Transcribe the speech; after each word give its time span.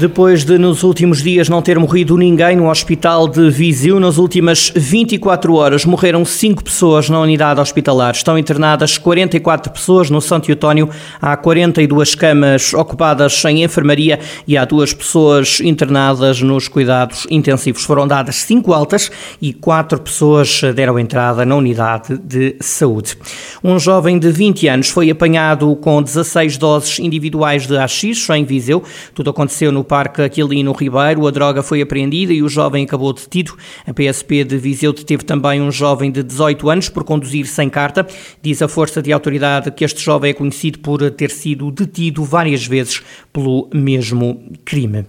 Depois 0.00 0.46
de 0.46 0.56
nos 0.56 0.82
últimos 0.82 1.22
dias 1.22 1.50
não 1.50 1.60
ter 1.60 1.78
morrido 1.78 2.16
ninguém 2.16 2.56
no 2.56 2.70
hospital 2.70 3.28
de 3.28 3.50
Viseu, 3.50 4.00
nas 4.00 4.16
últimas 4.16 4.72
24 4.74 5.52
horas 5.52 5.84
morreram 5.84 6.24
5 6.24 6.64
pessoas 6.64 7.10
na 7.10 7.20
unidade 7.20 7.60
hospitalar. 7.60 8.14
Estão 8.14 8.38
internadas 8.38 8.96
44 8.96 9.70
pessoas 9.70 10.08
no 10.08 10.18
Santo 10.18 10.50
Eutónio. 10.50 10.88
Há 11.20 11.36
42 11.36 12.14
camas 12.14 12.72
ocupadas 12.72 13.44
em 13.44 13.62
enfermaria 13.62 14.18
e 14.48 14.56
há 14.56 14.64
duas 14.64 14.94
pessoas 14.94 15.60
internadas 15.60 16.40
nos 16.40 16.66
cuidados 16.66 17.26
intensivos. 17.30 17.84
Foram 17.84 18.08
dadas 18.08 18.36
5 18.36 18.72
altas 18.72 19.10
e 19.38 19.52
4 19.52 20.00
pessoas 20.00 20.62
deram 20.74 20.98
entrada 20.98 21.44
na 21.44 21.54
unidade 21.54 22.16
de 22.16 22.56
saúde. 22.58 23.18
Um 23.62 23.78
jovem 23.78 24.18
de 24.18 24.32
20 24.32 24.66
anos 24.66 24.88
foi 24.88 25.10
apanhado 25.10 25.76
com 25.76 26.02
16 26.02 26.56
doses 26.56 26.98
individuais 26.98 27.66
de 27.66 27.76
AX 27.76 28.02
em 28.34 28.46
Viseu. 28.46 28.82
Tudo 29.14 29.28
aconteceu 29.28 29.70
no 29.70 29.89
Parque 29.90 30.22
Aquilino 30.22 30.70
Ribeiro. 30.70 31.26
A 31.26 31.32
droga 31.32 31.64
foi 31.64 31.82
apreendida 31.82 32.32
e 32.32 32.44
o 32.44 32.48
jovem 32.48 32.84
acabou 32.84 33.12
detido. 33.12 33.56
A 33.84 33.92
PSP 33.92 34.44
de 34.44 34.56
Viseu 34.56 34.92
deteve 34.92 35.24
também 35.24 35.60
um 35.60 35.72
jovem 35.72 36.12
de 36.12 36.22
18 36.22 36.70
anos 36.70 36.88
por 36.88 37.02
conduzir 37.02 37.44
sem 37.44 37.68
carta. 37.68 38.06
Diz 38.40 38.62
a 38.62 38.68
força 38.68 39.02
de 39.02 39.12
autoridade 39.12 39.68
que 39.72 39.84
este 39.84 40.00
jovem 40.00 40.30
é 40.30 40.34
conhecido 40.34 40.78
por 40.78 41.10
ter 41.10 41.32
sido 41.32 41.72
detido 41.72 42.22
várias 42.22 42.64
vezes 42.64 43.02
pelo 43.32 43.68
mesmo 43.74 44.40
crime. 44.64 45.06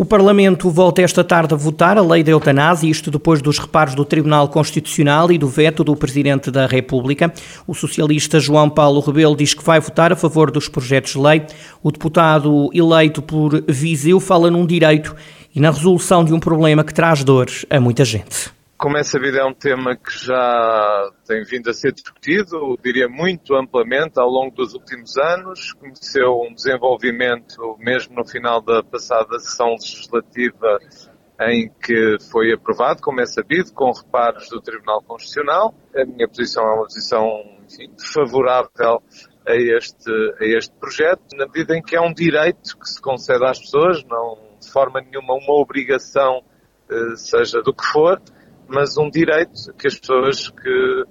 O 0.00 0.04
Parlamento 0.04 0.70
volta 0.70 1.02
esta 1.02 1.24
tarde 1.24 1.54
a 1.54 1.56
votar 1.56 1.98
a 1.98 2.00
lei 2.00 2.22
da 2.22 2.30
eutanásia, 2.30 2.88
isto 2.88 3.10
depois 3.10 3.42
dos 3.42 3.58
reparos 3.58 3.96
do 3.96 4.04
Tribunal 4.04 4.48
Constitucional 4.48 5.32
e 5.32 5.36
do 5.36 5.48
veto 5.48 5.82
do 5.82 5.96
Presidente 5.96 6.52
da 6.52 6.68
República. 6.68 7.34
O 7.66 7.74
socialista 7.74 8.38
João 8.38 8.70
Paulo 8.70 9.00
Rebelo 9.00 9.34
diz 9.34 9.54
que 9.54 9.64
vai 9.64 9.80
votar 9.80 10.12
a 10.12 10.16
favor 10.16 10.52
dos 10.52 10.68
projetos 10.68 11.14
de 11.14 11.18
lei. 11.18 11.42
O 11.82 11.90
deputado 11.90 12.70
eleito 12.72 13.20
por 13.20 13.60
Viseu 13.66 14.20
fala 14.20 14.52
num 14.52 14.64
direito 14.64 15.16
e 15.52 15.58
na 15.58 15.72
resolução 15.72 16.24
de 16.24 16.32
um 16.32 16.38
problema 16.38 16.84
que 16.84 16.94
traz 16.94 17.24
dores 17.24 17.66
a 17.68 17.80
muita 17.80 18.04
gente. 18.04 18.56
Como 18.78 18.96
é 18.96 19.02
sabido, 19.02 19.36
é 19.36 19.44
um 19.44 19.52
tema 19.52 19.96
que 19.96 20.12
já 20.24 21.10
tem 21.26 21.42
vindo 21.42 21.68
a 21.68 21.72
ser 21.72 21.92
discutido, 21.92 22.78
diria 22.80 23.08
muito 23.08 23.56
amplamente, 23.56 24.20
ao 24.20 24.28
longo 24.28 24.54
dos 24.54 24.72
últimos 24.72 25.16
anos. 25.16 25.72
Conheceu 25.72 26.40
um 26.48 26.54
desenvolvimento, 26.54 27.76
mesmo 27.80 28.14
no 28.14 28.24
final 28.24 28.62
da 28.62 28.80
passada 28.84 29.36
sessão 29.40 29.72
legislativa, 29.72 30.78
em 31.40 31.68
que 31.82 32.18
foi 32.30 32.52
aprovado, 32.52 33.02
como 33.02 33.20
é 33.20 33.26
sabido, 33.26 33.72
com 33.72 33.90
reparos 33.90 34.48
do 34.48 34.60
Tribunal 34.60 35.02
Constitucional. 35.02 35.74
A 35.96 36.04
minha 36.04 36.28
posição 36.28 36.62
é 36.62 36.74
uma 36.74 36.84
posição 36.84 37.26
enfim, 37.64 37.90
favorável 38.14 39.02
a 39.44 39.56
este, 39.56 40.12
a 40.40 40.44
este 40.44 40.72
projeto, 40.76 41.36
na 41.36 41.46
medida 41.46 41.76
em 41.76 41.82
que 41.82 41.96
é 41.96 42.00
um 42.00 42.12
direito 42.12 42.78
que 42.78 42.88
se 42.88 43.02
concede 43.02 43.44
às 43.44 43.58
pessoas, 43.58 44.04
não 44.04 44.56
de 44.60 44.70
forma 44.70 45.00
nenhuma 45.00 45.34
uma 45.34 45.60
obrigação, 45.60 46.44
eh, 46.88 47.16
seja 47.16 47.60
do 47.60 47.74
que 47.74 47.84
for, 47.84 48.20
mas 48.68 48.96
um 48.98 49.08
direito 49.08 49.72
que 49.78 49.86
as 49.86 49.98
pessoas 49.98 50.50
que 50.50 51.04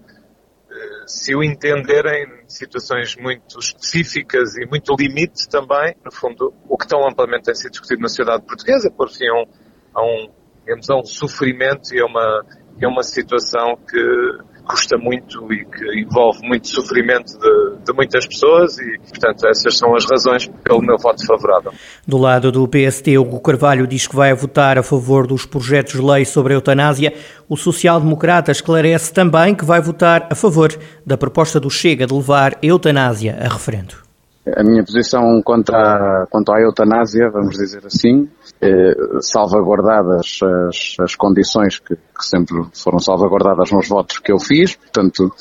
eh, 0.70 1.04
se 1.08 1.36
o 1.36 1.44
entenderem 1.44 2.44
em 2.44 2.50
situações 2.50 3.16
muito 3.16 3.58
específicas 3.60 4.56
e 4.58 4.66
muito 4.66 4.96
limite 4.96 5.50
também, 5.50 5.96
no 6.06 6.12
fundo, 6.12 6.54
o 6.70 6.78
que 6.78 6.88
tão 6.88 7.08
amplamente 7.08 7.46
tem 7.46 7.56
sido 7.56 7.72
discutido 7.72 8.02
na 8.02 8.10
sociedade 8.10 8.44
portuguesa, 8.44 8.92
por 8.92 9.10
fim 9.10 9.28
a 9.28 9.34
um, 9.34 9.46
a 9.94 10.04
um, 10.04 10.32
digamos, 10.62 10.90
a 10.90 10.96
um 10.96 11.04
sofrimento 11.04 11.94
e 11.94 12.00
a 12.00 12.06
uma, 12.06 12.46
é 12.80 12.88
uma 12.88 13.04
situação 13.04 13.76
que 13.90 14.57
custa 14.68 14.98
muito 14.98 15.52
e 15.54 15.66
que 15.66 16.02
envolve 16.02 16.46
muito 16.48 16.68
sofrimento 16.68 17.38
de, 17.38 17.86
de, 17.86 17.94
muitas 17.94 18.28
pessoas 18.28 18.78
e, 18.78 19.00
portanto, 19.10 19.48
essas 19.48 19.78
são 19.78 19.96
as 19.96 20.06
razões 20.06 20.48
pelo 20.64 20.82
meu 20.82 20.98
voto 20.98 21.26
favorável. 21.26 21.74
Do 22.06 22.18
lado 22.18 22.52
do 22.52 22.68
PST, 22.68 23.18
Hugo 23.18 23.40
Carvalho 23.40 23.88
diz 23.88 24.08
que 24.08 24.16
vai 24.16 24.34
votar 24.34 24.78
a 24.78 24.84
favor 24.84 25.26
dos 25.26 25.46
projetos 25.46 25.94
de 25.94 26.02
lei 26.02 26.26
sobre 26.26 26.54
a 26.54 26.58
eutanásia. 26.58 27.14
O 27.48 27.56
social-democrata 27.56 28.52
esclarece 28.52 29.14
também 29.14 29.56
que 29.56 29.66
vai 29.66 29.82
votar 29.82 30.28
a 30.30 30.36
favor 30.36 30.78
da 31.06 31.18
proposta 31.18 31.60
do 31.60 31.70
Chega 31.70 32.06
de 32.06 32.14
levar 32.14 32.54
a 32.54 32.66
eutanásia 32.66 33.38
a 33.40 33.48
referendo. 33.48 34.07
A 34.56 34.64
minha 34.64 34.84
posição 34.84 35.42
quanto 35.44 35.76
à, 35.76 36.26
quanto 36.30 36.52
à 36.52 36.62
eutanásia, 36.62 37.30
vamos 37.30 37.58
dizer 37.58 37.86
assim, 37.86 38.30
eh, 38.62 38.94
salvaguardadas 39.22 40.40
as, 40.42 40.96
as 41.00 41.16
condições 41.16 41.80
que, 41.80 41.96
que, 41.96 42.26
sempre 42.26 42.56
foram 42.74 43.00
salvaguardadas 43.00 43.72
nos 43.72 43.88
votos 43.88 44.20
que 44.20 44.32
eu 44.32 44.40
fiz, 44.40 44.76
portanto, 44.76 45.32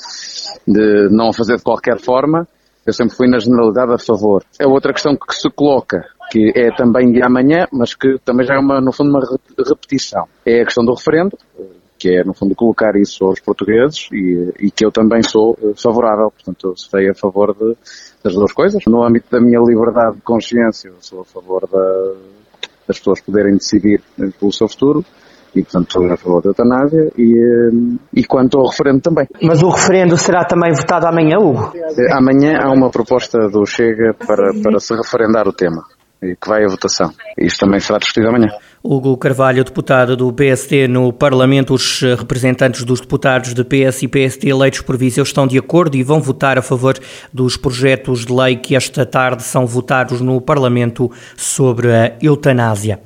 de 0.67 1.09
não 1.09 1.31
fazer 1.31 1.57
de 1.57 1.63
qualquer 1.63 1.99
forma, 1.99 2.47
eu 2.85 2.93
sempre 2.93 3.15
fui 3.15 3.27
na 3.27 3.39
generalidade 3.39 3.93
a 3.93 3.97
favor. 3.97 4.43
É 4.59 4.65
outra 4.65 4.93
questão 4.93 5.15
que 5.15 5.35
se 5.35 5.49
coloca, 5.49 6.05
que 6.31 6.51
é 6.55 6.69
também 6.75 7.11
de 7.11 7.21
amanhã, 7.21 7.67
mas 7.71 7.93
que 7.93 8.17
também 8.23 8.45
já 8.45 8.55
é 8.55 8.59
uma, 8.59 8.79
no 8.79 8.91
fundo, 8.91 9.09
uma 9.09 9.21
repetição. 9.57 10.25
É 10.45 10.61
a 10.61 10.65
questão 10.65 10.85
do 10.85 10.93
referendo, 10.93 11.37
que 11.97 12.09
é, 12.09 12.23
no 12.23 12.33
fundo, 12.33 12.55
colocar 12.55 12.95
isso 12.95 13.25
aos 13.25 13.39
portugueses 13.39 14.07
e, 14.11 14.53
e 14.59 14.71
que 14.71 14.85
eu 14.85 14.91
também 14.91 15.21
sou 15.23 15.57
eh, 15.61 15.73
favorável. 15.75 16.31
Portanto, 16.31 16.69
eu 16.69 16.77
serei 16.77 17.09
a 17.09 17.15
favor 17.15 17.55
de, 17.55 17.75
das 18.23 18.33
duas 18.33 18.51
coisas. 18.51 18.83
No 18.85 19.03
âmbito 19.03 19.27
da 19.31 19.39
minha 19.39 19.59
liberdade 19.59 20.15
de 20.15 20.21
consciência, 20.21 20.89
eu 20.89 20.95
sou 20.99 21.21
a 21.21 21.25
favor 21.25 21.67
da, 21.67 22.13
das 22.87 22.99
pessoas 22.99 23.19
poderem 23.21 23.53
decidir 23.53 24.01
eh, 24.19 24.29
pelo 24.39 24.53
seu 24.53 24.67
futuro 24.67 25.03
e, 25.55 25.63
portanto, 25.63 25.91
sou 25.91 26.05
a 26.05 26.17
favor 26.17 26.41
da 26.41 26.49
eutanásia 26.49 27.11
e, 27.17 27.33
eh, 27.33 27.97
e 28.13 28.23
quanto 28.25 28.59
ao 28.59 28.67
referendo 28.67 29.01
também. 29.01 29.27
Mas 29.41 29.63
o 29.63 29.69
referendo 29.69 30.15
será 30.17 30.45
também 30.45 30.71
votado 30.73 31.07
amanhã, 31.07 31.37
Hugo? 31.39 31.73
Amanhã 32.11 32.59
há 32.61 32.71
uma 32.71 32.91
proposta 32.91 33.49
do 33.49 33.65
Chega 33.65 34.13
para, 34.13 34.53
para 34.61 34.79
se 34.79 34.95
referendar 34.95 35.47
o 35.47 35.53
tema 35.53 35.83
que 36.21 36.47
vai 36.47 36.63
à 36.63 36.67
votação. 36.67 37.11
Isto 37.37 37.65
também 37.65 37.79
será 37.79 37.99
discutido 37.99 38.27
amanhã. 38.29 38.49
Hugo 38.83 39.17
Carvalho, 39.17 39.63
deputado 39.63 40.15
do 40.15 40.31
PSD 40.31 40.87
no 40.87 41.11
Parlamento, 41.11 41.73
os 41.73 42.01
representantes 42.01 42.83
dos 42.83 43.01
deputados 43.01 43.53
de 43.53 43.63
PS 43.63 44.03
e 44.03 44.07
PSD 44.07 44.49
eleitos 44.49 44.81
por 44.81 44.97
Viseu 44.97 45.23
estão 45.23 45.45
de 45.45 45.57
acordo 45.57 45.95
e 45.97 46.03
vão 46.03 46.21
votar 46.21 46.57
a 46.57 46.61
favor 46.61 46.97
dos 47.33 47.57
projetos 47.57 48.25
de 48.25 48.33
lei 48.33 48.55
que 48.55 48.75
esta 48.75 49.05
tarde 49.05 49.43
são 49.43 49.65
votados 49.65 50.21
no 50.21 50.39
Parlamento 50.39 51.11
sobre 51.35 51.93
a 51.93 52.15
eutanásia. 52.21 52.99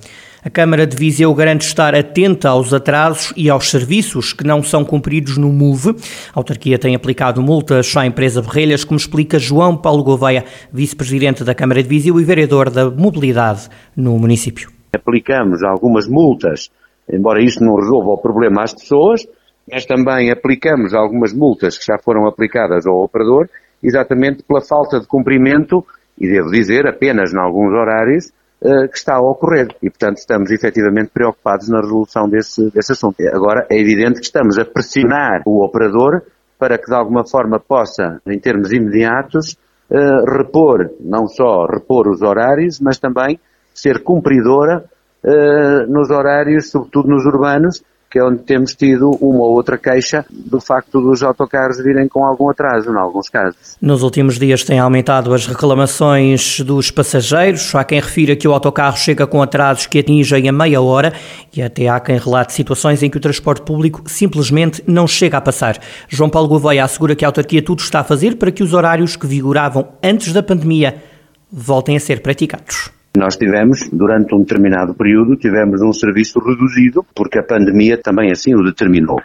A 0.43 0.49
Câmara 0.49 0.87
de 0.87 0.97
Viseu 0.97 1.31
garante 1.35 1.67
estar 1.67 1.93
atenta 1.93 2.49
aos 2.49 2.73
atrasos 2.73 3.31
e 3.37 3.47
aos 3.47 3.69
serviços 3.69 4.33
que 4.33 4.43
não 4.43 4.63
são 4.63 4.83
cumpridos 4.83 5.37
no 5.37 5.53
MOVE. 5.53 5.91
A 6.33 6.39
autarquia 6.39 6.79
tem 6.79 6.95
aplicado 6.95 7.43
multas 7.43 7.95
à 7.95 8.07
empresa 8.07 8.41
Berrelhas, 8.41 8.83
como 8.83 8.97
explica 8.97 9.37
João 9.37 9.77
Paulo 9.77 10.03
Gouveia, 10.03 10.43
vice-presidente 10.73 11.43
da 11.43 11.53
Câmara 11.53 11.83
de 11.83 11.87
Viseu 11.87 12.19
e 12.19 12.23
vereador 12.23 12.71
da 12.71 12.89
mobilidade 12.89 13.69
no 13.95 14.17
município. 14.17 14.71
Aplicamos 14.91 15.61
algumas 15.61 16.07
multas, 16.07 16.71
embora 17.07 17.43
isto 17.43 17.63
não 17.63 17.75
resolva 17.75 18.09
o 18.09 18.17
problema 18.17 18.63
às 18.63 18.73
pessoas, 18.73 19.27
mas 19.71 19.85
também 19.85 20.31
aplicamos 20.31 20.95
algumas 20.95 21.33
multas 21.33 21.77
que 21.77 21.85
já 21.85 21.99
foram 21.99 22.25
aplicadas 22.25 22.87
ao 22.87 23.03
operador, 23.03 23.47
exatamente 23.83 24.41
pela 24.41 24.61
falta 24.61 24.99
de 24.99 25.05
cumprimento, 25.05 25.85
e 26.19 26.27
devo 26.27 26.49
dizer, 26.49 26.87
apenas 26.87 27.31
em 27.31 27.37
alguns 27.37 27.71
horários, 27.73 28.31
eh, 28.63 28.87
que 28.87 28.97
está 28.97 29.15
a 29.15 29.21
ocorrer. 29.21 29.75
E, 29.81 29.89
portanto, 29.89 30.17
estamos 30.17 30.51
efetivamente 30.51 31.09
preocupados 31.11 31.67
na 31.67 31.81
resolução 31.81 32.29
desse, 32.29 32.69
desse 32.69 32.91
assunto. 32.91 33.15
Agora, 33.33 33.65
é 33.71 33.79
evidente 33.79 34.19
que 34.19 34.25
estamos 34.25 34.59
a 34.59 34.63
pressionar 34.63 35.41
o 35.47 35.65
operador 35.65 36.21
para 36.59 36.77
que, 36.77 36.85
de 36.85 36.93
alguma 36.93 37.25
forma, 37.27 37.59
possa, 37.59 38.21
em 38.27 38.37
termos 38.37 38.71
imediatos, 38.71 39.57
uh, 39.89 40.37
repor, 40.37 40.91
não 40.99 41.25
só 41.25 41.65
repor 41.65 42.07
os 42.07 42.21
horários, 42.21 42.79
mas 42.79 42.99
também 42.99 43.39
ser 43.73 44.03
cumpridora 44.03 44.85
uh, 45.23 45.91
nos 45.91 46.11
horários, 46.11 46.69
sobretudo 46.69 47.09
nos 47.09 47.25
urbanos, 47.25 47.83
que 48.11 48.19
é 48.19 48.23
onde 48.23 48.39
temos 48.39 48.75
tido 48.75 49.11
uma 49.21 49.39
ou 49.39 49.53
outra 49.53 49.77
queixa 49.77 50.25
do 50.29 50.59
facto 50.59 50.99
dos 50.99 51.23
autocarros 51.23 51.81
virem 51.81 52.09
com 52.09 52.25
algum 52.25 52.49
atraso, 52.49 52.91
em 52.91 52.97
alguns 52.97 53.29
casos. 53.29 53.77
Nos 53.81 54.03
últimos 54.03 54.37
dias 54.37 54.65
têm 54.65 54.79
aumentado 54.79 55.33
as 55.33 55.47
reclamações 55.47 56.59
dos 56.59 56.91
passageiros. 56.91 57.73
Há 57.73 57.85
quem 57.85 58.01
refira 58.01 58.35
que 58.35 58.47
o 58.47 58.53
autocarro 58.53 58.97
chega 58.97 59.25
com 59.25 59.41
atrasos 59.41 59.85
que 59.85 59.99
atingem 59.99 60.49
a 60.49 60.51
meia 60.51 60.81
hora 60.81 61.13
e 61.55 61.61
até 61.61 61.87
há 61.87 61.99
quem 62.01 62.17
relate 62.17 62.51
situações 62.51 63.01
em 63.01 63.09
que 63.09 63.17
o 63.17 63.21
transporte 63.21 63.61
público 63.61 64.03
simplesmente 64.05 64.83
não 64.85 65.07
chega 65.07 65.37
a 65.37 65.41
passar. 65.41 65.79
João 66.09 66.29
Paulo 66.29 66.49
Gouveia 66.49 66.83
assegura 66.83 67.15
que 67.15 67.23
a 67.23 67.29
autarquia 67.29 67.61
tudo 67.61 67.79
está 67.79 68.01
a 68.01 68.03
fazer 68.03 68.35
para 68.35 68.51
que 68.51 68.61
os 68.61 68.73
horários 68.73 69.15
que 69.15 69.25
vigoravam 69.25 69.87
antes 70.03 70.33
da 70.33 70.43
pandemia 70.43 71.01
voltem 71.49 71.95
a 71.95 71.99
ser 71.99 72.21
praticados. 72.21 72.91
Nós 73.15 73.35
tivemos, 73.35 73.89
durante 73.91 74.33
um 74.33 74.39
determinado 74.39 74.93
período, 74.93 75.35
tivemos 75.35 75.81
um 75.81 75.91
serviço 75.91 76.39
reduzido, 76.39 77.05
porque 77.13 77.39
a 77.39 77.43
pandemia 77.43 77.97
também 77.97 78.31
assim 78.31 78.55
o 78.55 78.63
determinou. 78.63 79.19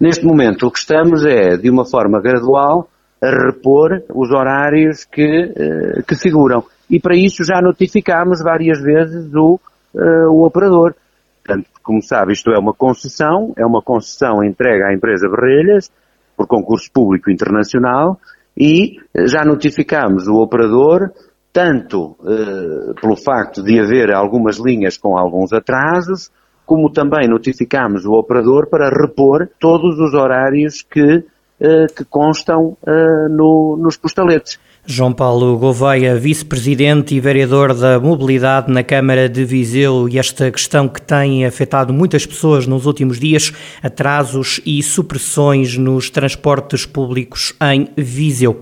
Neste 0.00 0.24
momento, 0.24 0.66
o 0.66 0.70
que 0.70 0.78
estamos 0.78 1.24
é, 1.24 1.56
de 1.56 1.68
uma 1.68 1.84
forma 1.84 2.20
gradual, 2.20 2.88
a 3.22 3.30
repor 3.30 4.02
os 4.14 4.30
horários 4.30 5.04
que, 5.04 5.22
eh, 5.22 6.02
que 6.06 6.14
figuram. 6.14 6.64
E 6.90 7.00
para 7.00 7.16
isso 7.16 7.42
já 7.44 7.60
notificámos 7.60 8.42
várias 8.42 8.80
vezes 8.80 9.34
o, 9.34 9.58
uh, 9.94 10.30
o 10.30 10.44
operador. 10.44 10.94
Portanto, 11.42 11.68
como 11.82 12.02
sabe, 12.02 12.32
isto 12.32 12.50
é 12.50 12.58
uma 12.58 12.74
concessão, 12.74 13.54
é 13.56 13.64
uma 13.64 13.80
concessão 13.80 14.44
entregue 14.44 14.82
à 14.82 14.92
empresa 14.92 15.28
Berrelhas, 15.28 15.90
por 16.36 16.46
concurso 16.46 16.90
público 16.92 17.30
internacional 17.30 18.20
e 18.56 18.98
já 19.26 19.44
notificámos 19.44 20.26
o 20.28 20.34
operador 20.34 21.10
tanto 21.54 22.16
eh, 22.26 23.00
pelo 23.00 23.16
facto 23.16 23.62
de 23.62 23.78
haver 23.78 24.12
algumas 24.12 24.56
linhas 24.58 24.98
com 24.98 25.16
alguns 25.16 25.52
atrasos, 25.52 26.28
como 26.66 26.90
também 26.90 27.28
notificámos 27.28 28.04
o 28.04 28.14
operador 28.14 28.66
para 28.66 28.90
repor 28.90 29.48
todos 29.60 30.00
os 30.00 30.14
horários 30.14 30.82
que, 30.82 31.22
eh, 31.60 31.86
que 31.96 32.04
constam 32.04 32.76
eh, 32.84 33.28
no, 33.30 33.76
nos 33.80 33.96
postaletes. 33.96 34.58
João 34.84 35.12
Paulo 35.12 35.56
Gouveia, 35.56 36.16
vice-presidente 36.16 37.14
e 37.14 37.20
vereador 37.20 37.72
da 37.72 38.00
mobilidade 38.00 38.70
na 38.70 38.82
Câmara 38.82 39.28
de 39.28 39.44
Viseu 39.44 40.08
e 40.08 40.18
esta 40.18 40.50
questão 40.50 40.88
que 40.88 41.00
tem 41.00 41.46
afetado 41.46 41.92
muitas 41.92 42.26
pessoas 42.26 42.66
nos 42.66 42.84
últimos 42.84 43.20
dias, 43.20 43.52
atrasos 43.80 44.60
e 44.66 44.82
supressões 44.82 45.78
nos 45.78 46.10
transportes 46.10 46.84
públicos 46.84 47.54
em 47.62 47.88
Viseu. 47.96 48.60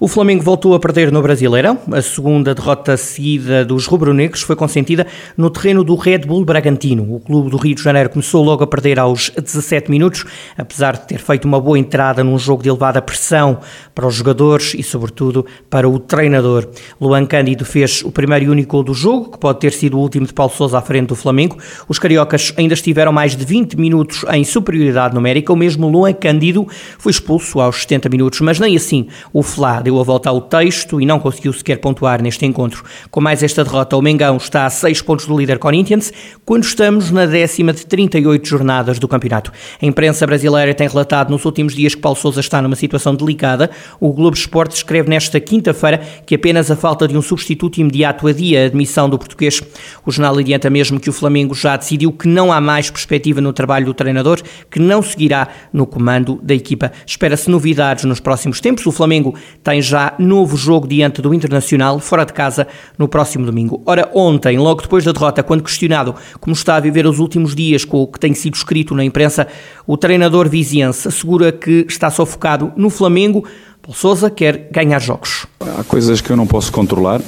O 0.00 0.06
Flamengo 0.06 0.44
voltou 0.44 0.74
a 0.74 0.78
perder 0.78 1.10
no 1.10 1.20
Brasileirão. 1.20 1.76
A 1.90 2.00
segunda 2.00 2.54
derrota 2.54 2.96
seguida 2.96 3.64
dos 3.64 3.86
rubro-negros 3.86 4.42
foi 4.42 4.54
consentida 4.54 5.04
no 5.36 5.50
terreno 5.50 5.82
do 5.82 5.96
Red 5.96 6.18
Bull 6.18 6.44
Bragantino. 6.44 7.16
O 7.16 7.18
clube 7.18 7.50
do 7.50 7.56
Rio 7.56 7.74
de 7.74 7.82
Janeiro 7.82 8.08
começou 8.08 8.44
logo 8.44 8.62
a 8.62 8.66
perder 8.68 9.00
aos 9.00 9.28
17 9.30 9.90
minutos, 9.90 10.24
apesar 10.56 10.92
de 10.92 11.08
ter 11.08 11.18
feito 11.18 11.46
uma 11.46 11.60
boa 11.60 11.76
entrada 11.76 12.22
num 12.22 12.38
jogo 12.38 12.62
de 12.62 12.68
elevada 12.68 13.02
pressão 13.02 13.58
para 13.92 14.06
os 14.06 14.14
jogadores 14.14 14.72
e, 14.74 14.84
sobretudo, 14.84 15.44
para 15.68 15.88
o 15.88 15.98
treinador. 15.98 16.68
Luan 17.00 17.26
Cândido 17.26 17.64
fez 17.64 18.04
o 18.04 18.12
primeiro 18.12 18.44
e 18.44 18.48
único 18.50 18.84
do 18.84 18.94
jogo, 18.94 19.32
que 19.32 19.38
pode 19.38 19.58
ter 19.58 19.72
sido 19.72 19.98
o 19.98 20.00
último 20.00 20.24
de 20.24 20.32
Paulo 20.32 20.52
Sousa 20.52 20.78
à 20.78 20.80
frente 20.80 21.08
do 21.08 21.16
Flamengo. 21.16 21.58
Os 21.88 21.98
cariocas 21.98 22.54
ainda 22.56 22.74
estiveram 22.74 23.10
mais 23.10 23.34
de 23.34 23.44
20 23.44 23.76
minutos 23.76 24.24
em 24.32 24.44
superioridade 24.44 25.12
numérica. 25.12 25.52
O 25.52 25.56
mesmo 25.56 25.88
Luan 25.88 26.12
Cândido 26.12 26.68
foi 27.00 27.10
expulso 27.10 27.58
aos 27.58 27.80
70 27.80 28.08
minutos, 28.08 28.40
mas 28.40 28.60
nem 28.60 28.76
assim 28.76 29.08
o 29.32 29.42
Flá 29.42 29.82
deu 29.88 29.98
a 29.98 30.02
volta 30.02 30.28
ao 30.28 30.42
texto 30.42 31.00
e 31.00 31.06
não 31.06 31.18
conseguiu 31.18 31.50
sequer 31.50 31.78
pontuar 31.78 32.20
neste 32.22 32.44
encontro. 32.44 32.84
Com 33.10 33.22
mais 33.22 33.42
esta 33.42 33.64
derrota, 33.64 33.96
o 33.96 34.02
Mengão 34.02 34.36
está 34.36 34.66
a 34.66 34.70
6 34.70 35.00
pontos 35.00 35.24
do 35.24 35.38
líder 35.38 35.58
Corinthians, 35.58 36.12
quando 36.44 36.64
estamos 36.64 37.10
na 37.10 37.24
décima 37.24 37.72
de 37.72 37.86
38 37.86 38.46
jornadas 38.46 38.98
do 38.98 39.08
campeonato. 39.08 39.50
A 39.80 39.86
imprensa 39.86 40.26
brasileira 40.26 40.74
tem 40.74 40.86
relatado 40.86 41.30
nos 41.30 41.46
últimos 41.46 41.74
dias 41.74 41.94
que 41.94 42.02
Paulo 42.02 42.18
Sousa 42.18 42.40
está 42.40 42.60
numa 42.60 42.76
situação 42.76 43.14
delicada. 43.14 43.70
O 43.98 44.12
Globo 44.12 44.36
Esporte 44.36 44.76
escreve 44.76 45.08
nesta 45.08 45.40
quinta-feira 45.40 46.02
que 46.26 46.34
apenas 46.34 46.70
a 46.70 46.76
falta 46.76 47.08
de 47.08 47.16
um 47.16 47.22
substituto 47.22 47.78
imediato 47.78 48.28
adia 48.28 48.64
a 48.64 48.66
admissão 48.66 49.08
do 49.08 49.18
português. 49.18 49.62
O 50.04 50.12
jornal 50.12 50.36
adianta 50.36 50.68
mesmo 50.68 51.00
que 51.00 51.08
o 51.08 51.14
Flamengo 51.14 51.54
já 51.54 51.78
decidiu 51.78 52.12
que 52.12 52.28
não 52.28 52.52
há 52.52 52.60
mais 52.60 52.90
perspectiva 52.90 53.40
no 53.40 53.54
trabalho 53.54 53.86
do 53.86 53.94
treinador, 53.94 54.42
que 54.70 54.78
não 54.78 55.00
seguirá 55.00 55.48
no 55.72 55.86
comando 55.86 56.38
da 56.42 56.54
equipa. 56.54 56.92
Espera-se 57.06 57.48
novidades 57.48 58.04
nos 58.04 58.20
próximos 58.20 58.60
tempos. 58.60 58.84
O 58.84 58.92
Flamengo 58.92 59.34
tem 59.64 59.77
tem 59.78 59.82
já 59.82 60.12
novo 60.18 60.56
jogo 60.56 60.88
diante 60.88 61.22
do 61.22 61.32
Internacional, 61.32 62.00
fora 62.00 62.24
de 62.24 62.32
casa, 62.32 62.66
no 62.98 63.06
próximo 63.06 63.46
domingo. 63.46 63.80
Ora, 63.86 64.10
ontem, 64.12 64.58
logo 64.58 64.82
depois 64.82 65.04
da 65.04 65.12
derrota, 65.12 65.42
quando 65.42 65.62
questionado 65.62 66.14
como 66.40 66.54
está 66.54 66.76
a 66.76 66.80
viver 66.80 67.06
os 67.06 67.18
últimos 67.18 67.54
dias 67.54 67.84
com 67.84 68.02
o 68.02 68.06
que 68.06 68.18
tem 68.18 68.34
sido 68.34 68.54
escrito 68.54 68.94
na 68.94 69.04
imprensa, 69.04 69.46
o 69.86 69.96
treinador 69.96 70.48
viziense 70.48 71.06
assegura 71.06 71.52
que 71.52 71.86
está 71.88 72.10
só 72.10 72.26
focado 72.26 72.72
no 72.76 72.90
Flamengo. 72.90 73.44
Paulo 73.80 73.96
Sousa 73.96 74.28
quer 74.28 74.68
ganhar 74.72 74.98
jogos. 74.98 75.46
Há 75.60 75.84
coisas 75.84 76.20
que 76.20 76.30
eu 76.30 76.36
não 76.36 76.46
posso 76.46 76.72
controlar 76.72 77.20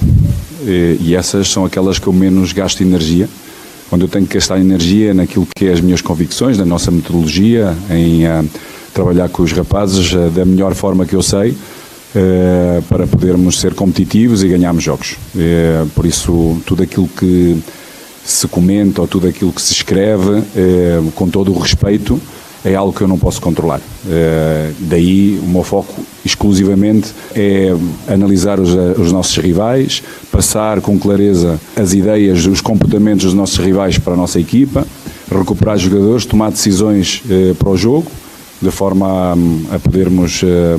e 1.00 1.14
essas 1.14 1.48
são 1.48 1.64
aquelas 1.64 1.98
que 1.98 2.06
eu 2.06 2.12
menos 2.12 2.52
gasto 2.52 2.82
energia 2.82 3.28
quando 3.88 4.02
eu 4.02 4.08
tenho 4.08 4.26
que 4.26 4.34
gastar 4.34 4.60
energia 4.60 5.12
naquilo 5.12 5.46
que 5.56 5.66
é 5.66 5.72
as 5.72 5.80
minhas 5.80 6.00
convicções, 6.00 6.56
na 6.56 6.64
nossa 6.64 6.92
metodologia, 6.92 7.76
em 7.90 8.24
uh, 8.24 8.48
trabalhar 8.94 9.28
com 9.28 9.42
os 9.42 9.50
rapazes 9.50 10.12
uh, 10.12 10.30
da 10.30 10.44
melhor 10.44 10.74
forma 10.76 11.04
que 11.04 11.14
eu 11.14 11.22
sei. 11.22 11.56
Eh, 12.12 12.82
para 12.88 13.06
podermos 13.06 13.60
ser 13.60 13.72
competitivos 13.72 14.42
e 14.42 14.48
ganharmos 14.48 14.82
jogos. 14.82 15.16
Eh, 15.38 15.84
por 15.94 16.04
isso, 16.04 16.60
tudo 16.66 16.82
aquilo 16.82 17.06
que 17.06 17.56
se 18.24 18.48
comenta 18.48 19.00
ou 19.00 19.06
tudo 19.06 19.28
aquilo 19.28 19.52
que 19.52 19.62
se 19.62 19.72
escreve, 19.72 20.42
eh, 20.56 21.00
com 21.14 21.28
todo 21.28 21.52
o 21.52 21.58
respeito, 21.58 22.20
é 22.64 22.74
algo 22.74 22.92
que 22.92 23.02
eu 23.02 23.06
não 23.06 23.16
posso 23.16 23.40
controlar. 23.40 23.80
daí 24.80 25.40
o 25.42 25.48
meu 25.48 25.62
foco 25.62 25.94
exclusivamente 26.24 27.14
é 27.34 27.74
analisar 28.06 28.60
os, 28.60 28.70
os, 28.98 29.12
nossos 29.12 29.36
rivais, 29.38 30.02
passar 30.30 30.80
com 30.82 30.98
clareza 30.98 31.58
as 31.74 31.94
ideias, 31.94 32.44
os 32.44 32.60
comportamentos 32.60 33.24
dos 33.24 33.34
nossos 33.34 33.56
rivais 33.56 33.96
para 33.98 34.12
a 34.12 34.16
nossa 34.16 34.38
equipa, 34.38 34.86
recuperar 35.30 35.78
jogadores, 35.78 36.26
tomar 36.26 36.50
decisões 36.50 37.22
para 37.58 37.70
o 37.70 37.78
jogo, 37.78 38.10
de 38.60 38.70
forma 38.70 39.06
a, 39.06 39.76
a 39.76 39.78
podermos 39.78 40.42
eh, 40.44 40.76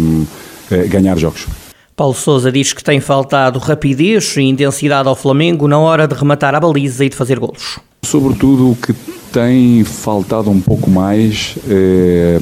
ganhar 0.87 1.17
jogos. 1.17 1.47
Paulo 1.95 2.15
Sousa 2.15 2.51
diz 2.51 2.73
que 2.73 2.83
tem 2.83 2.99
faltado 2.99 3.59
rapidez 3.59 4.35
e 4.37 4.41
intensidade 4.41 5.07
ao 5.07 5.15
Flamengo 5.15 5.67
na 5.67 5.77
hora 5.77 6.07
de 6.07 6.15
rematar 6.15 6.55
a 6.55 6.59
baliza 6.59 7.05
e 7.05 7.09
de 7.09 7.15
fazer 7.15 7.39
golos. 7.39 7.79
Sobretudo 8.03 8.71
o 8.71 8.75
que 8.75 8.93
tem 9.31 9.83
faltado 9.83 10.49
um 10.49 10.59
pouco 10.59 10.89
mais 10.89 11.55
é, 11.69 12.39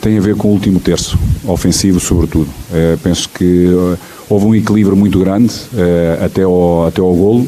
tem 0.00 0.16
a 0.16 0.20
ver 0.20 0.36
com 0.36 0.48
o 0.48 0.52
último 0.52 0.78
terço, 0.78 1.18
ofensivo 1.46 1.98
sobretudo. 2.00 2.48
É, 2.72 2.96
penso 3.02 3.28
que 3.28 3.66
houve 4.28 4.46
um 4.46 4.54
equilíbrio 4.54 4.96
muito 4.96 5.18
grande 5.18 5.52
é, 5.76 6.24
até, 6.24 6.42
ao, 6.42 6.86
até 6.86 7.00
ao 7.00 7.12
golo, 7.12 7.46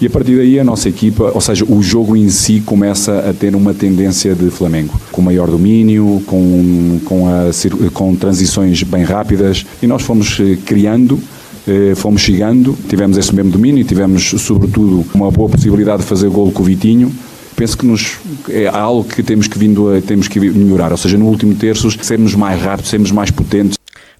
e 0.00 0.06
a 0.06 0.10
partir 0.10 0.36
daí 0.36 0.60
a 0.60 0.64
nossa 0.64 0.88
equipa, 0.88 1.32
ou 1.34 1.40
seja, 1.40 1.64
o 1.64 1.82
jogo 1.82 2.16
em 2.16 2.28
si 2.28 2.60
começa 2.60 3.30
a 3.30 3.32
ter 3.32 3.56
uma 3.56 3.72
tendência 3.72 4.34
de 4.34 4.50
Flamengo, 4.50 4.92
com 5.10 5.22
maior 5.22 5.48
domínio, 5.48 6.22
com, 6.26 7.00
com, 7.04 7.26
a, 7.28 7.50
com 7.94 8.14
transições 8.14 8.82
bem 8.82 9.04
rápidas. 9.04 9.64
E 9.82 9.86
nós 9.86 10.02
fomos 10.02 10.38
eh, 10.38 10.58
criando 10.66 11.18
eh, 11.66 11.94
fomos 11.96 12.20
chegando, 12.20 12.76
tivemos 12.88 13.16
esse 13.16 13.34
mesmo 13.34 13.50
domínio, 13.50 13.82
tivemos 13.84 14.22
sobretudo 14.38 15.04
uma 15.14 15.30
boa 15.30 15.48
possibilidade 15.48 16.02
de 16.02 16.08
fazer 16.08 16.28
gol 16.28 16.52
com 16.52 16.62
o 16.62 16.64
Vitinho, 16.64 17.10
penso 17.56 17.76
que 17.76 17.86
nos, 17.86 18.18
é 18.48 18.68
algo 18.68 19.02
que 19.02 19.22
temos 19.22 19.48
que, 19.48 19.58
vindo 19.58 19.92
a, 19.92 20.00
temos 20.00 20.28
que 20.28 20.38
melhorar, 20.38 20.92
ou 20.92 20.98
seja, 20.98 21.18
no 21.18 21.26
último 21.26 21.54
terço 21.54 21.90
sermos 22.04 22.34
mais 22.34 22.62
rápidos, 22.62 22.90
sermos 22.90 23.10
mais 23.10 23.30
potentes. 23.30 23.76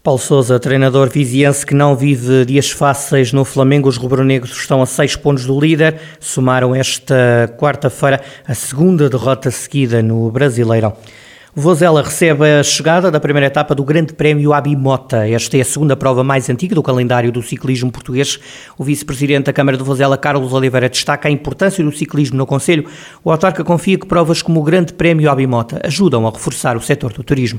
Paulo 0.06 0.20
Sousa, 0.20 0.61
treinador 0.61 1.11
viziense 1.11 1.67
que 1.67 1.75
não 1.75 1.97
vive 1.97 2.44
dias 2.44 2.70
fáceis 2.70 3.32
no 3.32 3.44
Flamengo, 3.44 3.88
os 3.88 3.97
rubro-negros 3.97 4.53
estão 4.53 4.81
a 4.81 4.87
seis 4.87 5.17
pontos 5.17 5.44
do 5.47 5.58
líder, 5.58 5.99
somaram 6.20 6.73
esta 6.73 7.53
quarta-feira 7.58 8.20
a 8.47 8.55
segunda 8.55 9.11
derrota 9.11 9.50
seguida 9.50 10.00
no 10.05 10.31
Brasileirão. 10.31 10.97
Vozela 11.53 12.05
recebe 12.05 12.44
a 12.44 12.62
chegada 12.62 13.10
da 13.10 13.19
primeira 13.19 13.48
etapa 13.48 13.75
do 13.75 13.82
Grande 13.82 14.13
Prémio 14.13 14.53
Abimota. 14.53 15.29
Esta 15.29 15.58
é 15.58 15.63
a 15.63 15.65
segunda 15.65 15.96
prova 15.96 16.22
mais 16.22 16.48
antiga 16.48 16.77
do 16.77 16.84
calendário 16.84 17.32
do 17.32 17.43
ciclismo 17.43 17.91
português. 17.91 18.39
O 18.79 18.84
vice-presidente 18.84 19.46
da 19.46 19.53
Câmara 19.53 19.77
de 19.77 19.82
Vozela, 19.82 20.17
Carlos 20.17 20.53
Oliveira, 20.53 20.89
destaca 20.89 21.27
a 21.27 21.32
importância 21.32 21.82
do 21.82 21.91
ciclismo 21.91 22.36
no 22.36 22.46
Conselho. 22.46 22.86
O 23.25 23.32
autarca 23.32 23.65
confia 23.65 23.98
que 23.98 24.06
provas 24.06 24.41
como 24.41 24.60
o 24.60 24.63
Grande 24.63 24.93
Prémio 24.93 25.29
Abimota 25.29 25.81
ajudam 25.82 26.29
a 26.29 26.31
reforçar 26.31 26.77
o 26.77 26.81
setor 26.81 27.13
do 27.13 27.25
turismo. 27.25 27.58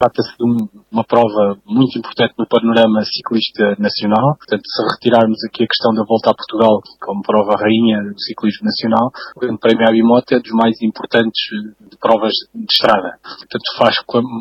Trata-se 0.00 0.32
de 0.32 0.44
um, 0.48 0.56
uma 0.90 1.04
prova 1.04 1.60
muito 1.68 1.98
importante 1.98 2.32
no 2.38 2.48
panorama 2.48 3.04
ciclista 3.04 3.76
nacional. 3.76 4.32
Portanto, 4.40 4.64
se 4.64 4.80
retirarmos 4.96 5.36
aqui 5.44 5.64
a 5.64 5.68
questão 5.68 5.92
da 5.92 6.08
Volta 6.08 6.32
a 6.32 6.34
Portugal 6.34 6.80
como 7.04 7.20
prova 7.20 7.60
rainha 7.60 8.00
do 8.08 8.16
ciclismo 8.16 8.64
nacional, 8.64 9.12
o 9.36 9.40
Grande 9.40 9.60
Prémio 9.60 9.84
Abimote 9.84 10.34
é 10.34 10.40
dos 10.40 10.56
mais 10.56 10.80
importantes 10.80 11.36
de 11.84 12.00
provas 12.00 12.32
de 12.54 12.64
estrada. 12.64 13.20
Portanto, 13.20 13.68
faz 13.76 13.94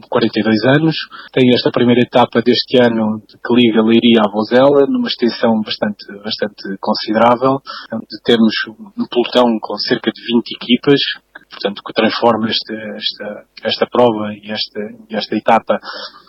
42 0.08 0.80
anos, 0.80 0.96
tem 1.36 1.44
esta 1.52 1.72
primeira 1.76 2.08
etapa 2.08 2.40
deste 2.40 2.80
ano 2.80 3.20
que 3.28 3.52
liga 3.52 3.84
Leiria 3.84 4.24
a 4.24 4.32
Vozela, 4.32 4.88
numa 4.88 5.12
extensão 5.12 5.60
bastante, 5.60 6.08
bastante 6.24 6.64
considerável, 6.80 7.60
onde 7.92 8.16
temos 8.24 8.56
um 8.96 9.04
pelotão 9.12 9.60
com 9.60 9.76
cerca 9.76 10.08
de 10.08 10.24
20 10.24 10.56
equipas, 10.56 11.04
portanto, 11.60 11.84
que 11.84 11.94
transforma 11.94 12.48
esta, 12.48 12.74
esta, 12.96 13.28
esta 13.68 13.86
prova 13.92 14.32
e 14.32 14.48
esta, 14.48 14.80
esta 15.12 15.36
etapa 15.36 15.80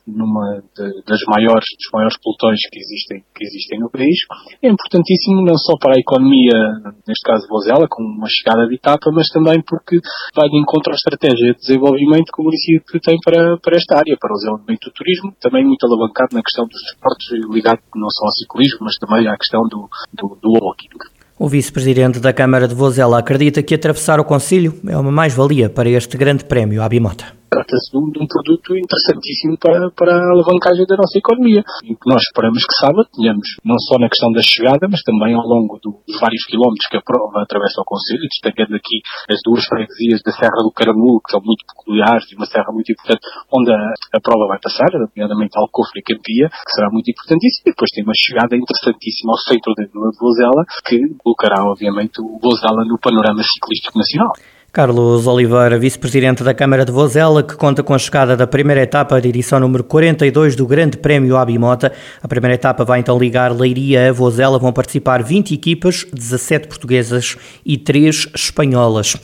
numa 0.07 0.59
de, 0.75 1.03
das 1.07 1.23
maiores, 1.31 1.71
dos 1.79 1.91
maiores 1.95 2.19
pelotões 2.19 2.59
que 2.67 2.79
existem, 2.83 3.23
que 3.31 3.45
existem 3.47 3.79
no 3.79 3.91
país. 3.91 4.19
É 4.59 4.69
importantíssimo 4.69 5.47
não 5.47 5.55
só 5.55 5.79
para 5.79 5.95
a 5.95 6.01
economia, 6.01 6.59
neste 7.07 7.23
caso 7.23 7.47
Vozela, 7.47 7.87
com 7.89 8.03
uma 8.03 8.27
chegada 8.27 8.67
de 8.67 8.75
etapa, 8.75 9.11
mas 9.15 9.29
também 9.29 9.63
porque 9.63 10.03
vai 10.35 10.49
de 10.51 10.59
encontro 10.59 10.91
à 10.91 10.97
estratégia 10.99 11.55
de 11.55 11.61
desenvolvimento 11.61 12.35
que 12.35 12.43
o 12.43 12.45
município 12.45 12.99
tem 13.01 13.17
para, 13.23 13.57
para 13.63 13.77
esta 13.77 14.03
área, 14.03 14.19
para 14.19 14.35
o 14.35 14.39
desenvolvimento 14.39 14.91
do 14.91 14.93
turismo, 14.93 15.31
também 15.39 15.63
muito 15.65 15.87
alavancado 15.87 16.35
na 16.35 16.43
questão 16.43 16.67
dos 16.67 16.81
esportes, 16.91 17.31
ligado 17.55 17.81
não 17.95 18.11
só 18.11 18.27
ao 18.27 18.35
ciclismo, 18.35 18.83
mas 18.83 18.99
também 18.99 19.29
à 19.31 19.37
questão 19.39 19.63
do, 19.71 19.87
do, 20.11 20.35
do 20.43 20.51
walking. 20.59 21.20
O 21.43 21.49
vice-presidente 21.49 22.21
da 22.21 22.35
Câmara 22.35 22.69
de 22.69 22.75
Vozela 22.75 23.19
acredita 23.19 23.63
que 23.63 23.75
atravessar 23.75 24.21
o 24.21 24.25
Conselho 24.27 24.75
é 24.87 24.95
uma 24.95 25.11
mais-valia 25.11 25.71
para 25.71 25.89
este 25.89 26.19
grande 26.19 26.45
prémio 26.45 26.83
à 26.83 26.87
Bimota. 26.87 27.41
trata-se 27.51 27.91
de, 27.91 27.99
um, 27.99 28.27
produto 28.31 28.79
interessantíssimo 28.79 29.59
para, 29.59 29.91
para 29.91 30.15
a 30.15 30.31
alavancagem 30.31 30.87
da 30.87 30.97
nossa 30.97 31.19
economia. 31.19 31.63
E 31.83 31.99
que 31.99 32.07
nós 32.07 32.23
esperamos 32.23 32.63
que 32.63 32.75
sábado 32.79 33.09
tenhamos, 33.11 33.59
não 33.65 33.75
só 33.79 33.99
na 33.99 34.09
questão 34.09 34.31
da 34.31 34.41
chegada, 34.41 34.87
mas 34.87 35.03
também 35.03 35.35
ao 35.35 35.43
longo 35.43 35.79
do, 35.83 35.99
dos 36.07 36.19
vários 36.23 36.47
quilómetros 36.47 36.87
que 36.89 36.97
a 36.97 37.03
prova 37.03 37.43
atravessa 37.43 37.83
o 37.83 37.85
Conselho, 37.85 38.23
destacando 38.31 38.75
aqui 38.79 39.03
as 39.29 39.43
duas 39.43 39.67
freguesias 39.67 40.23
da 40.23 40.33
Serra 40.33 40.63
do 40.63 40.71
Caramulo, 40.71 41.21
que 41.21 41.35
são 41.35 41.43
muito 41.43 41.67
peculiares 41.67 42.31
e 42.31 42.37
uma 42.39 42.47
serra 42.47 42.71
muito 42.71 42.93
importante, 42.93 43.27
onde 43.51 43.71
a, 43.75 43.81
a 44.15 44.21
prova 44.23 44.47
vai 44.47 44.59
passar, 44.63 44.89
nomeadamente 44.95 45.59
Alcofre 45.59 46.01
e 46.01 46.07
Campia, 46.07 46.49
que 46.49 46.73
será 46.73 46.89
muito 46.91 47.11
importantíssimo, 47.11 47.67
e 47.67 47.71
depois 47.75 47.91
tem 47.91 48.05
uma 48.07 48.15
chegada 48.15 48.55
interessantíssima 48.55 49.35
ao 49.35 49.41
centro 49.43 49.75
de 49.75 49.91
Vozela, 49.91 50.63
que 50.87 51.03
colocará, 51.31 51.65
obviamente, 51.65 52.21
o 52.21 52.39
Vozela 52.43 52.85
no 52.85 52.99
panorama 52.99 53.43
ciclístico 53.43 53.99
nacional. 53.99 54.33
Carlos 54.73 55.27
Oliveira, 55.27 55.77
vice-presidente 55.79 56.45
da 56.45 56.55
Câmara 56.55 56.85
de 56.85 56.93
Vozela, 56.93 57.43
que 57.43 57.57
conta 57.57 57.83
com 57.83 57.93
a 57.93 57.99
chegada 57.99 58.37
da 58.37 58.47
primeira 58.47 58.83
etapa 58.83 59.21
da 59.21 59.29
edição 59.29 59.59
número 59.59 59.83
42 59.83 60.55
do 60.55 60.65
Grande 60.65 60.97
Prémio 60.97 61.37
Abimota. 61.37 61.93
A 62.23 62.29
primeira 62.29 62.55
etapa 62.55 62.85
vai 62.85 63.01
então 63.01 63.19
ligar 63.19 63.53
Leiria 63.53 64.09
a 64.09 64.13
Vozela. 64.13 64.61
Vão 64.61 64.73
participar 64.73 65.25
20 65.25 65.55
equipas, 65.55 66.07
17 66.13 66.69
portuguesas 66.69 67.37
e 67.67 67.77
3 67.77 68.29
espanholas. 68.33 69.17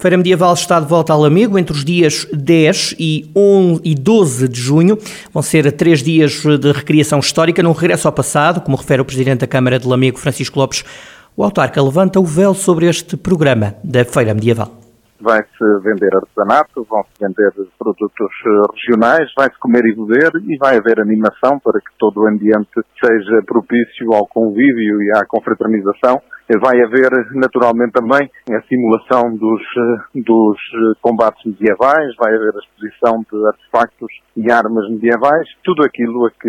Feira 0.00 0.16
Medieval 0.16 0.54
está 0.54 0.78
de 0.78 0.86
volta 0.86 1.12
ao 1.12 1.20
Lamego 1.20 1.58
entre 1.58 1.74
os 1.74 1.84
dias 1.84 2.24
10 2.32 2.94
e, 3.00 3.28
11 3.34 3.80
e 3.84 3.94
12 3.96 4.48
de 4.48 4.60
junho. 4.60 4.96
Vão 5.34 5.42
ser 5.42 5.70
três 5.72 6.04
dias 6.04 6.40
de 6.60 6.70
recriação 6.70 7.18
histórica, 7.18 7.64
num 7.64 7.72
regresso 7.72 8.06
ao 8.06 8.12
passado, 8.12 8.60
como 8.60 8.76
refere 8.76 9.02
o 9.02 9.04
Presidente 9.04 9.40
da 9.40 9.48
Câmara 9.48 9.76
de 9.76 9.88
Lamego, 9.88 10.16
Francisco 10.16 10.56
Lopes. 10.56 10.84
O 11.38 11.44
autarca 11.44 11.80
levanta 11.80 12.18
o 12.18 12.24
véu 12.24 12.52
sobre 12.52 12.86
este 12.88 13.16
programa 13.16 13.76
da 13.84 14.04
Feira 14.04 14.34
Medieval 14.34 14.72
vai-se 15.20 15.80
vender 15.82 16.14
artesanato, 16.14 16.86
vão-se 16.88 17.10
vender 17.20 17.50
produtos 17.76 18.30
eh, 18.46 18.72
regionais, 18.72 19.30
vai-se 19.36 19.58
comer 19.58 19.84
e 19.84 19.94
beber 19.94 20.30
e 20.46 20.56
vai 20.58 20.76
haver 20.76 21.00
animação 21.00 21.58
para 21.58 21.80
que 21.80 21.90
todo 21.98 22.20
o 22.20 22.28
ambiente 22.28 22.70
seja 23.04 23.42
propício 23.44 24.12
ao 24.14 24.26
convívio 24.26 25.02
e 25.02 25.10
à 25.10 25.26
confraternização. 25.26 26.22
Vai 26.56 26.80
haver, 26.80 27.10
naturalmente, 27.34 27.92
também 27.92 28.30
a 28.50 28.62
simulação 28.62 29.36
dos, 29.36 29.60
eh, 29.60 30.20
dos 30.22 30.56
eh, 30.56 30.98
combates 31.02 31.44
medievais, 31.44 32.16
vai 32.16 32.34
haver 32.34 32.54
a 32.54 32.58
exposição 32.58 33.20
de 33.30 33.46
artefactos 33.46 34.08
e 34.34 34.50
armas 34.50 34.88
medievais, 34.88 35.46
tudo 35.62 35.84
aquilo 35.84 36.24
a 36.24 36.30
que 36.30 36.48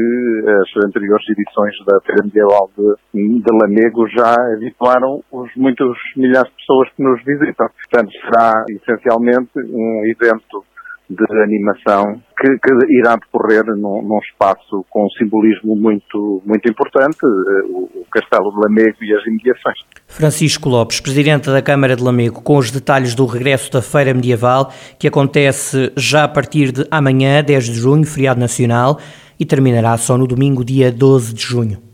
as 0.62 0.86
anteriores 0.86 1.28
edições 1.30 1.76
da 1.86 2.00
Feira 2.02 2.24
Medieval 2.24 2.70
de, 2.78 3.42
de 3.42 3.52
Lamego 3.52 4.08
já 4.08 4.36
habituaram 4.54 5.22
os 5.32 5.54
muitos 5.58 5.98
milhares 6.16 6.50
de 6.50 6.56
pessoas 6.56 6.90
que 6.96 7.04
nos 7.04 7.22
visitam. 7.26 7.68
Portanto, 7.68 8.12
será 8.22 8.64
essencialmente 8.70 9.52
um 9.58 10.06
evento 10.06 10.64
de 11.10 11.42
animação 11.42 12.22
que, 12.38 12.48
que 12.60 13.00
irá 13.00 13.16
decorrer 13.16 13.66
num, 13.66 14.02
num, 14.04 14.20
espaço 14.20 14.86
com 14.90 15.06
um 15.06 15.10
simbolismo 15.10 15.76
muito, 15.76 16.42
muito 16.46 16.70
importante, 16.70 17.18
eh, 17.24 17.66
o, 17.68 17.90
o 18.02 18.06
Castelo 18.12 18.52
de 18.52 18.60
Lamego 18.60 18.98
e 19.02 19.14
as 19.14 19.26
imediações. 19.26 19.80
Francisco 20.08 20.70
Lopes, 20.70 21.00
Presidente 21.00 21.50
da 21.50 21.62
Câmara 21.62 21.96
de 21.96 22.04
Lamego, 22.04 22.42
com 22.44 22.58
os 22.58 22.70
detalhes 22.70 23.16
do 23.16 23.26
regresso 23.26 23.72
da 23.72 23.82
Feira 23.82 24.14
Medieval, 24.14 24.72
que 25.00 25.08
acontece 25.08 25.92
já 25.98 26.26
a 26.26 26.28
partir 26.28 26.72
de 26.72 26.86
amanhã, 26.92 27.44
10 27.44 27.66
de 27.66 27.74
junho, 27.74 28.06
feriado 28.06 28.40
nacional, 28.40 29.00
e 29.40 29.46
terminará 29.46 29.98
só 29.98 30.18
no 30.18 30.28
domingo, 30.28 30.64
dia 30.64 30.92
12 30.92 31.34
de 31.34 31.42
junho. 31.42 31.89